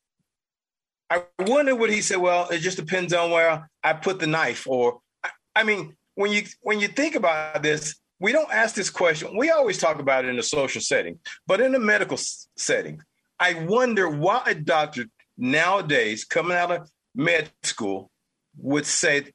[1.10, 2.18] I wonder what he said.
[2.18, 4.66] Well, it just depends on where I put the knife.
[4.66, 8.90] Or, I, I mean, when you when you think about this, we don't ask this
[8.90, 9.36] question.
[9.36, 12.18] We always talk about it in a social setting, but in a medical
[12.56, 13.00] setting,
[13.38, 15.06] I wonder why a doctor
[15.38, 18.10] nowadays coming out of med school
[18.58, 19.32] would say,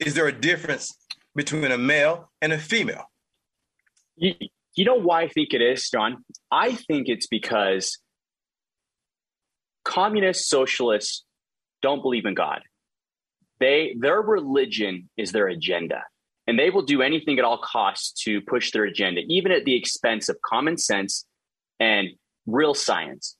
[0.00, 0.98] is there a difference
[1.36, 3.04] between a male and a female?
[4.16, 4.34] You,
[4.74, 6.24] you know why I think it is, Jon?
[6.50, 7.98] I think it's because
[9.84, 11.24] communist socialists
[11.82, 12.62] don't believe in God.
[13.60, 16.02] They their religion is their agenda
[16.48, 19.76] and they will do anything at all costs to push their agenda, even at the
[19.76, 21.26] expense of common sense
[21.78, 22.08] and
[22.46, 23.36] real science.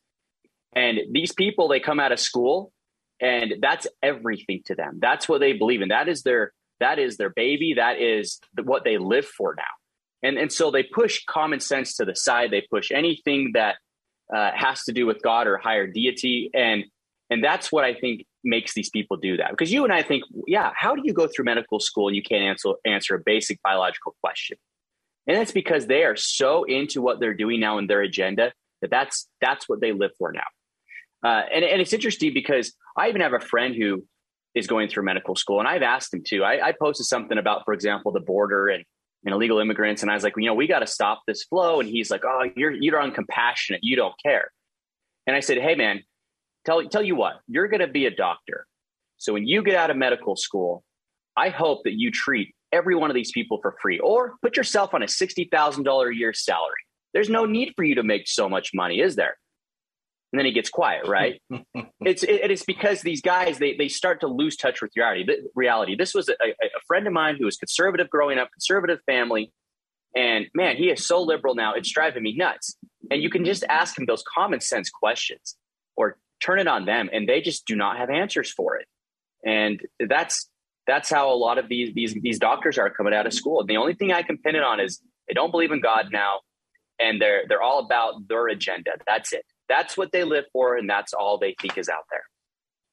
[0.74, 2.70] And these people, they come out of school
[3.18, 4.98] and that's everything to them.
[5.00, 5.88] That's what they believe in.
[5.88, 7.74] That is their, that is their baby.
[7.78, 9.64] That is what they live for now.
[10.22, 12.50] And, and so they push common sense to the side.
[12.50, 13.76] They push anything that
[14.34, 16.84] uh, has to do with God or higher deity, and
[17.30, 19.50] and that's what I think makes these people do that.
[19.50, 22.22] Because you and I think, yeah, how do you go through medical school and you
[22.22, 24.56] can't answer answer a basic biological question?
[25.26, 28.90] And that's because they are so into what they're doing now in their agenda that
[28.90, 30.40] that's that's what they live for now.
[31.24, 34.04] Uh, and, and it's interesting because I even have a friend who
[34.54, 36.44] is going through medical school, and I've asked him to.
[36.44, 38.84] I, I posted something about, for example, the border and,
[39.24, 41.80] and illegal immigrants, and I was like, you know, we got to stop this flow.
[41.80, 43.80] And he's like, oh, you're you're uncompassionate.
[43.82, 44.50] You don't care.
[45.26, 46.02] And I said, hey, man,
[46.68, 48.66] tell tell you what, you're going to be a doctor.
[49.16, 50.84] So when you get out of medical school,
[51.36, 54.94] I hope that you treat every one of these people for free, or put yourself
[54.94, 56.82] on a sixty thousand dollar a year salary.
[57.14, 59.36] There's no need for you to make so much money, is there?
[60.32, 61.40] and then he gets quiet right
[62.00, 65.26] it's it, it is because these guys they they start to lose touch with reality
[65.54, 69.52] reality this was a, a friend of mine who was conservative growing up conservative family
[70.14, 72.76] and man he is so liberal now it's driving me nuts
[73.10, 75.56] and you can just ask him those common sense questions
[75.96, 78.86] or turn it on them and they just do not have answers for it
[79.44, 80.48] and that's
[80.86, 83.68] that's how a lot of these these these doctors are coming out of school and
[83.68, 86.40] the only thing i can pin it on is they don't believe in god now
[86.98, 90.88] and they're they're all about their agenda that's it that's what they live for, and
[90.88, 92.22] that's all they think is out there.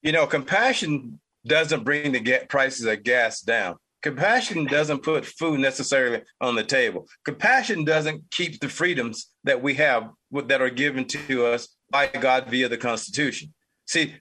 [0.02, 3.78] You know, compassion doesn't bring the get prices of gas down.
[4.02, 7.08] Compassion doesn't put food necessarily on the table.
[7.24, 12.48] Compassion doesn't keep the freedoms that we have that are given to us by God
[12.48, 13.54] via the Constitution.
[13.88, 14.16] See,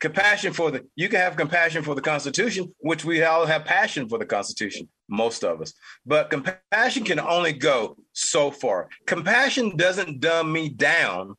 [0.00, 4.08] compassion for the you can have compassion for the Constitution, which we all have passion
[4.08, 5.72] for the Constitution, most of us.
[6.04, 8.88] But compassion can only go so far.
[9.06, 11.34] Compassion doesn't dumb me down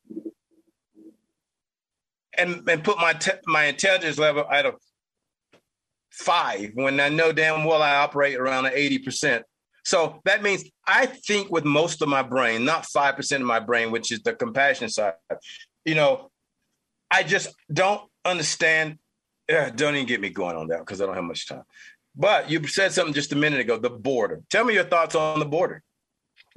[2.37, 4.73] and and put my te- my intelligence level at a
[6.11, 9.43] five when I know damn well I operate around an eighty percent.
[9.83, 13.59] So that means I think with most of my brain, not five percent of my
[13.59, 15.13] brain, which is the compassion side.
[15.87, 16.29] You know,
[17.09, 18.99] I just don't understand.
[19.49, 21.63] Uh, don't even get me going on that because I don't have much time.
[22.13, 23.77] But you said something just a minute ago.
[23.77, 24.41] The border.
[24.49, 25.81] Tell me your thoughts on the border.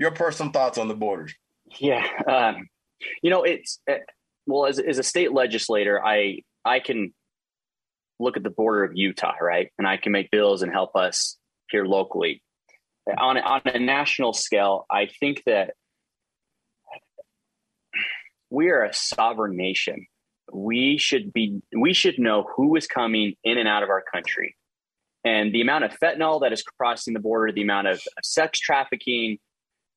[0.00, 1.28] Your personal thoughts on the border.
[1.78, 2.68] Yeah, um,
[3.22, 3.78] you know it's
[4.46, 7.14] well, as, as a state legislator, I I can
[8.18, 11.36] look at the border of Utah, right, and I can make bills and help us
[11.70, 12.42] here locally.
[13.16, 15.74] On on a national scale, I think that
[18.50, 20.06] we are a sovereign nation.
[20.52, 24.56] We should be we should know who is coming in and out of our country.
[25.24, 29.38] And the amount of fentanyl that is crossing the border, the amount of sex trafficking,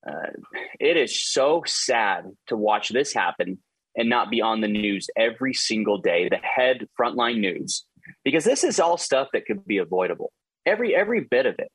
[0.05, 0.31] uh,
[0.79, 3.57] it is so sad to watch this happen
[3.95, 7.85] and not be on the news every single day, the head frontline news,
[8.23, 10.31] because this is all stuff that could be avoidable.
[10.65, 11.71] Every every bit of it.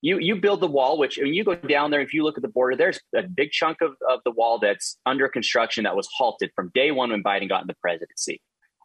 [0.00, 2.42] You you build the wall, which when you go down there, if you look at
[2.42, 6.08] the border, there's a big chunk of, of the wall that's under construction that was
[6.12, 8.40] halted from day one when Biden got in the presidency.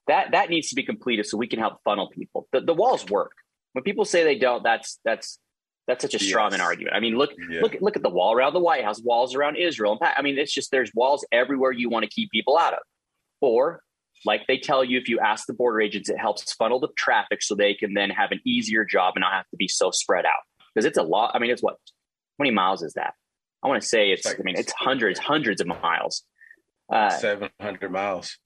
[0.07, 2.47] That that needs to be completed so we can help funnel people.
[2.51, 3.31] The, the walls work.
[3.73, 5.39] When people say they don't, that's that's
[5.87, 6.95] that's such a straw man argument.
[6.95, 7.61] I mean, look, yeah.
[7.61, 9.99] look, look at the wall around the White House, walls around Israel.
[10.01, 12.79] I mean, it's just there's walls everywhere you want to keep people out of.
[13.41, 13.81] Or,
[14.25, 17.43] like they tell you, if you ask the border agents, it helps funnel the traffic
[17.43, 20.25] so they can then have an easier job and not have to be so spread
[20.25, 20.43] out.
[20.73, 21.31] Because it's a lot.
[21.33, 21.73] I mean, it's what?
[21.73, 23.13] How many miles is that?
[23.63, 24.27] I want to say it's.
[24.27, 26.23] I mean, it's hundreds, hundreds of miles.
[26.91, 28.37] Uh, Seven hundred miles.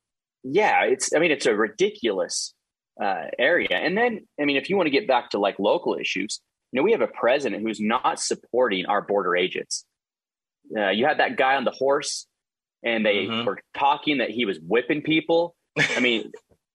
[0.43, 1.13] Yeah, it's.
[1.15, 2.53] I mean, it's a ridiculous
[3.01, 3.69] uh, area.
[3.71, 6.79] And then, I mean, if you want to get back to like local issues, you
[6.79, 9.85] know, we have a president who's not supporting our border agents.
[10.75, 12.27] Uh, you had that guy on the horse,
[12.83, 13.45] and they mm-hmm.
[13.45, 15.55] were talking that he was whipping people.
[15.77, 16.31] I mean,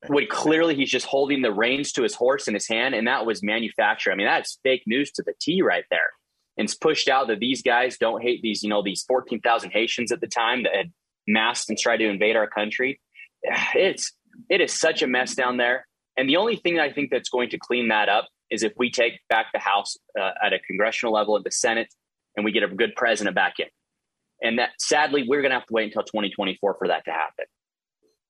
[0.08, 3.26] would clearly he's just holding the reins to his horse in his hand, and that
[3.26, 4.12] was manufactured.
[4.12, 6.10] I mean, that's fake news to the T right there.
[6.56, 9.70] And it's pushed out that these guys don't hate these, you know, these fourteen thousand
[9.70, 10.92] Haitians at the time that had
[11.26, 13.00] masked and tried to invade our country.
[13.74, 14.12] It's
[14.48, 15.86] it is such a mess down there.
[16.16, 18.90] And the only thing I think that's going to clean that up is if we
[18.90, 21.88] take back the House uh, at a congressional level at the Senate
[22.36, 23.66] and we get a good president back in.
[24.42, 27.46] And that sadly, we're going to have to wait until 2024 for that to happen.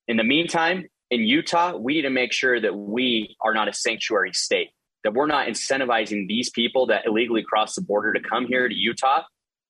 [0.08, 3.72] In the meantime, in Utah, we need to make sure that we are not a
[3.74, 4.70] sanctuary state,
[5.04, 8.74] that we're not incentivizing these people that illegally cross the border to come here to
[8.74, 9.18] Utah.
[9.18, 9.24] I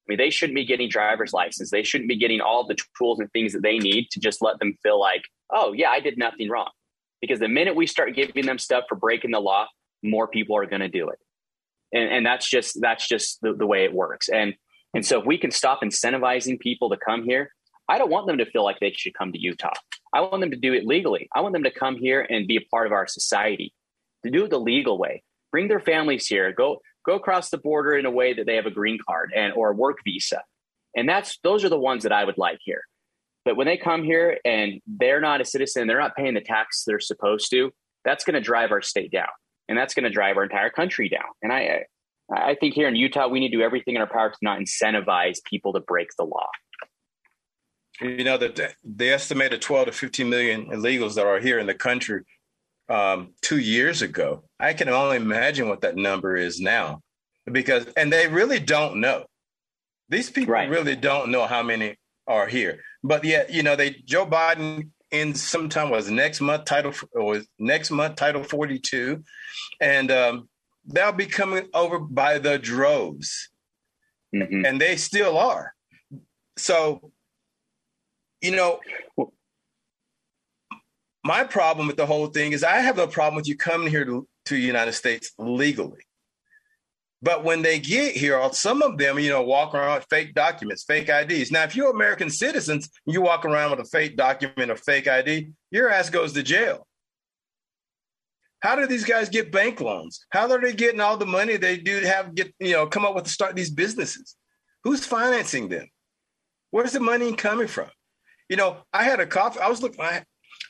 [0.07, 1.69] mean, they shouldn't be getting driver's license.
[1.71, 4.61] They shouldn't be getting all the tools and things that they need to just let
[4.61, 5.23] them feel like,
[5.53, 6.71] oh, yeah, I did nothing wrong.
[7.21, 9.67] Because the minute we start giving them stuff for breaking the law,
[10.05, 11.19] more people are going to do it.
[11.93, 14.29] And, and that's just that's just the, the way it works.
[14.29, 14.55] And
[14.95, 17.51] and so if we can stop incentivizing people to come here,
[17.93, 19.75] I don't want them to feel like they should come to Utah.
[20.15, 21.29] I want them to do it legally.
[21.35, 23.75] I want them to come here and be a part of our society,
[24.25, 25.23] to do it the legal way.
[25.51, 26.55] Bring their families here.
[26.55, 29.53] Go go across the border in a way that they have a green card and
[29.53, 30.41] or a work visa.
[30.97, 32.81] And that's those are the ones that I would like here.
[33.45, 36.85] But when they come here and they're not a citizen, they're not paying the tax
[36.87, 37.73] they're supposed to,
[38.07, 39.29] that's going to drive our state down.
[39.69, 41.29] And that's going to drive our entire country down.
[41.43, 41.85] And I,
[42.35, 44.61] I think here in Utah, we need to do everything in our power to not
[44.61, 46.49] incentivize people to break the law.
[48.01, 51.75] You know that they estimated 12 to 15 million illegals that are here in the
[51.75, 52.23] country
[52.89, 54.45] um, two years ago.
[54.59, 57.01] I can only imagine what that number is now,
[57.51, 59.27] because and they really don't know.
[60.09, 60.69] These people right.
[60.69, 62.81] really don't know how many are here.
[63.05, 67.91] But yet, you know, they Joe Biden in sometime was next month title or next
[67.91, 69.23] month title 42,
[69.81, 70.49] and um,
[70.87, 73.51] they'll be coming over by the droves,
[74.35, 74.65] mm-hmm.
[74.65, 75.75] and they still are.
[76.57, 77.13] So,
[78.43, 78.81] you know,
[81.25, 84.05] my problem with the whole thing is I have no problem with you coming here
[84.05, 86.01] to, to the United States legally.
[87.23, 90.83] But when they get here, some of them, you know, walk around with fake documents,
[90.83, 91.53] fake IDs.
[91.53, 95.51] Now, if you're American citizens, you walk around with a fake document or fake ID,
[95.71, 96.85] your ass goes to jail.
[98.59, 100.27] How do these guys get bank loans?
[100.31, 103.15] How are they getting all the money they do have get, you know, come up
[103.15, 104.35] with to start these businesses?
[104.83, 105.89] Who's financing them?
[106.73, 107.89] Where's the money coming from?
[108.53, 109.61] You know, I had a coffee.
[109.61, 110.03] I was looking.
[110.03, 110.25] I,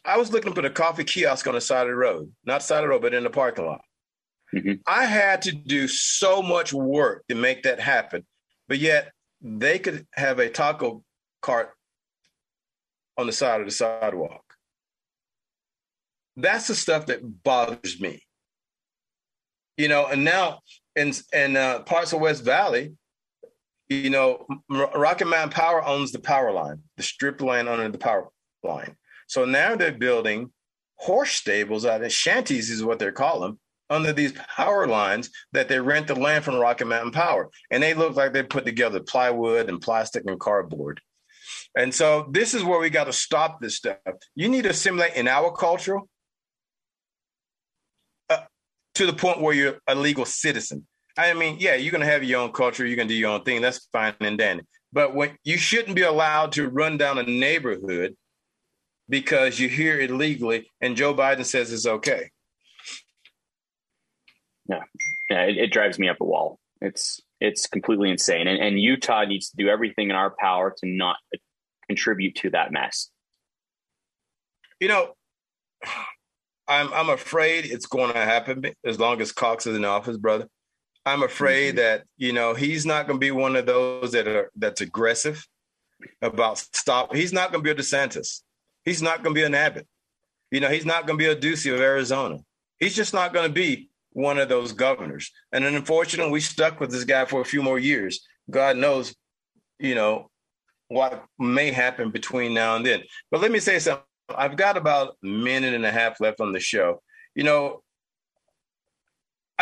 [0.04, 2.76] I was looking for the coffee kiosk on the side of the road, not side
[2.76, 3.80] of the road, but in the parking lot.
[4.54, 4.74] Mm-hmm.
[4.86, 8.24] I had to do so much work to make that happen,
[8.68, 9.10] but yet
[9.40, 11.02] they could have a taco
[11.40, 11.70] cart
[13.18, 14.44] on the side of the sidewalk.
[16.36, 18.22] That's the stuff that bothers me.
[19.76, 20.60] You know, and now
[20.94, 22.92] in in uh, parts of West Valley,
[23.92, 28.28] you know, Rocky Mountain Power owns the power line, the strip land under the power
[28.62, 28.96] line.
[29.26, 30.52] So now they're building
[30.96, 33.58] horse stables out of shanties, is what they're calling
[33.90, 37.50] under these power lines that they rent the land from Rocky Mountain Power.
[37.70, 41.00] And they look like they put together plywood and plastic and cardboard.
[41.76, 43.96] And so this is where we got to stop this stuff.
[44.34, 45.98] You need to assimilate in our culture
[48.30, 48.44] uh,
[48.94, 50.86] to the point where you're a legal citizen.
[51.16, 53.30] I mean, yeah, you're going to have your own culture, you're going to do your
[53.30, 53.60] own thing.
[53.60, 54.64] That's fine and dandy.
[54.92, 58.16] But when you shouldn't be allowed to run down a neighborhood
[59.08, 62.30] because you're here illegally and Joe Biden says it's okay.
[64.68, 64.82] Yeah,
[65.30, 66.58] yeah, it, it drives me up a wall.
[66.80, 70.86] It's it's completely insane, and, and Utah needs to do everything in our power to
[70.86, 71.16] not
[71.88, 73.10] contribute to that mess.
[74.80, 75.14] You know,
[76.68, 80.46] I'm I'm afraid it's going to happen as long as Cox is in office, brother.
[81.04, 81.76] I'm afraid mm-hmm.
[81.78, 85.46] that you know he's not going to be one of those that are that's aggressive
[86.20, 87.14] about stop.
[87.14, 88.40] He's not going to be a DeSantis.
[88.84, 89.86] He's not going to be an Abbott.
[90.50, 92.38] You know, he's not going to be a Ducey of Arizona.
[92.78, 95.30] He's just not going to be one of those governors.
[95.52, 98.26] And then unfortunately, we stuck with this guy for a few more years.
[98.50, 99.14] God knows,
[99.78, 100.30] you know,
[100.88, 103.02] what may happen between now and then.
[103.30, 104.04] But let me say something.
[104.28, 107.02] I've got about a minute and a half left on the show.
[107.34, 107.82] You know,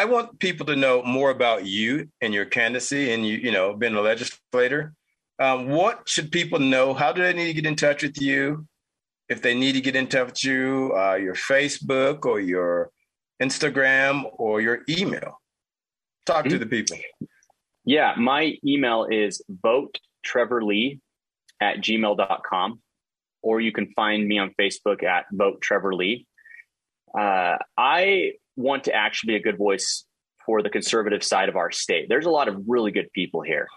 [0.01, 3.75] I want people to know more about you and your candidacy and you, you know,
[3.75, 4.95] being a legislator.
[5.39, 6.95] Um, what should people know?
[6.95, 8.67] How do they need to get in touch with you?
[9.29, 12.91] If they need to get in touch with you, uh, your Facebook or your
[13.43, 15.43] Instagram, or your email?
[16.25, 16.53] Talk mm-hmm.
[16.53, 16.97] to the people.
[17.85, 21.01] Yeah, my email is vote Trevor Lee
[21.61, 22.81] at gmail.com,
[23.43, 26.27] or you can find me on Facebook at vote Trevor Lee.
[27.15, 30.05] Uh, I want to actually be a good voice
[30.47, 32.07] for the conservative side of our state.
[32.09, 33.69] There's a lot of really good people here.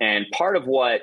[0.00, 1.02] And part of what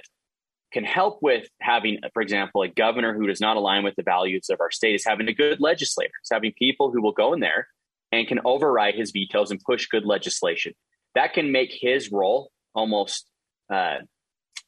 [0.72, 4.50] can help with having, for example, a governor who does not align with the values
[4.50, 7.40] of our state is having a good legislator, it's having people who will go in
[7.40, 7.68] there
[8.12, 10.74] and can override his vetoes and push good legislation.
[11.16, 13.30] That can make his role almost
[13.72, 13.98] uh,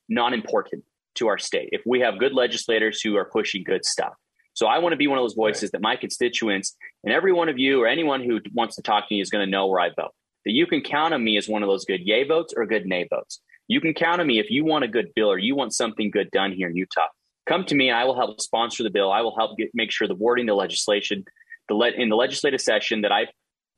[0.10, 0.84] non important
[1.16, 4.14] to our state if we have good legislators who are pushing good stuff.
[4.54, 5.72] So I want to be one of those voices right.
[5.74, 9.16] that my constituents and every one of you or anyone who wants to talk to
[9.16, 10.12] me is going to know where I vote.
[10.46, 12.86] That you can count on me as one of those good yay votes or good
[12.86, 13.42] nay votes.
[13.68, 16.12] You can count on me if you want a good bill or you want something
[16.12, 17.08] good done here in Utah.
[17.48, 19.12] Come to me I will help sponsor the bill.
[19.12, 21.26] I will help get, make sure the wording, the legislation,
[21.68, 23.28] the le- in the legislative session that I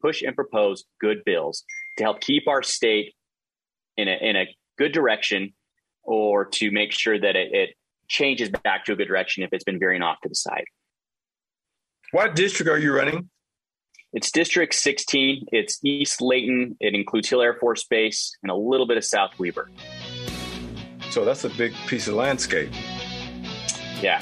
[0.01, 1.63] push and propose good bills
[1.97, 3.13] to help keep our state
[3.97, 4.45] in a, in a
[4.77, 5.53] good direction
[6.03, 7.69] or to make sure that it, it
[8.13, 10.65] changes back to a good direction if it's been veering off to the side.
[12.11, 13.29] What district are you running?
[14.13, 15.47] It's District 16.
[15.51, 16.77] It's East Layton.
[16.79, 19.71] It includes Hill Air Force Base and a little bit of South Weber.
[21.09, 22.69] So that's a big piece of landscape.
[23.99, 24.21] Yeah.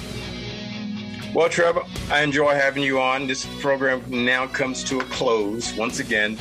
[1.35, 3.27] Well, Trevor, I enjoy having you on.
[3.27, 6.37] This program now comes to a close once again.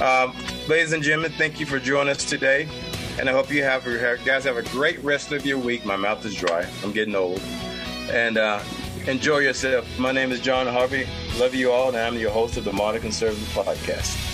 [0.00, 0.36] Um,
[0.68, 2.68] ladies and gentlemen, thank you for joining us today.
[3.18, 3.84] And I hope you have
[4.24, 5.84] guys have a great rest of your week.
[5.84, 6.66] My mouth is dry.
[6.82, 7.40] I'm getting old.
[8.10, 8.62] and uh,
[9.06, 9.86] enjoy yourself.
[9.98, 11.06] My name is Jon Harvey.
[11.38, 14.31] Love you all, and I'm your host of the Modern Conservative Podcast.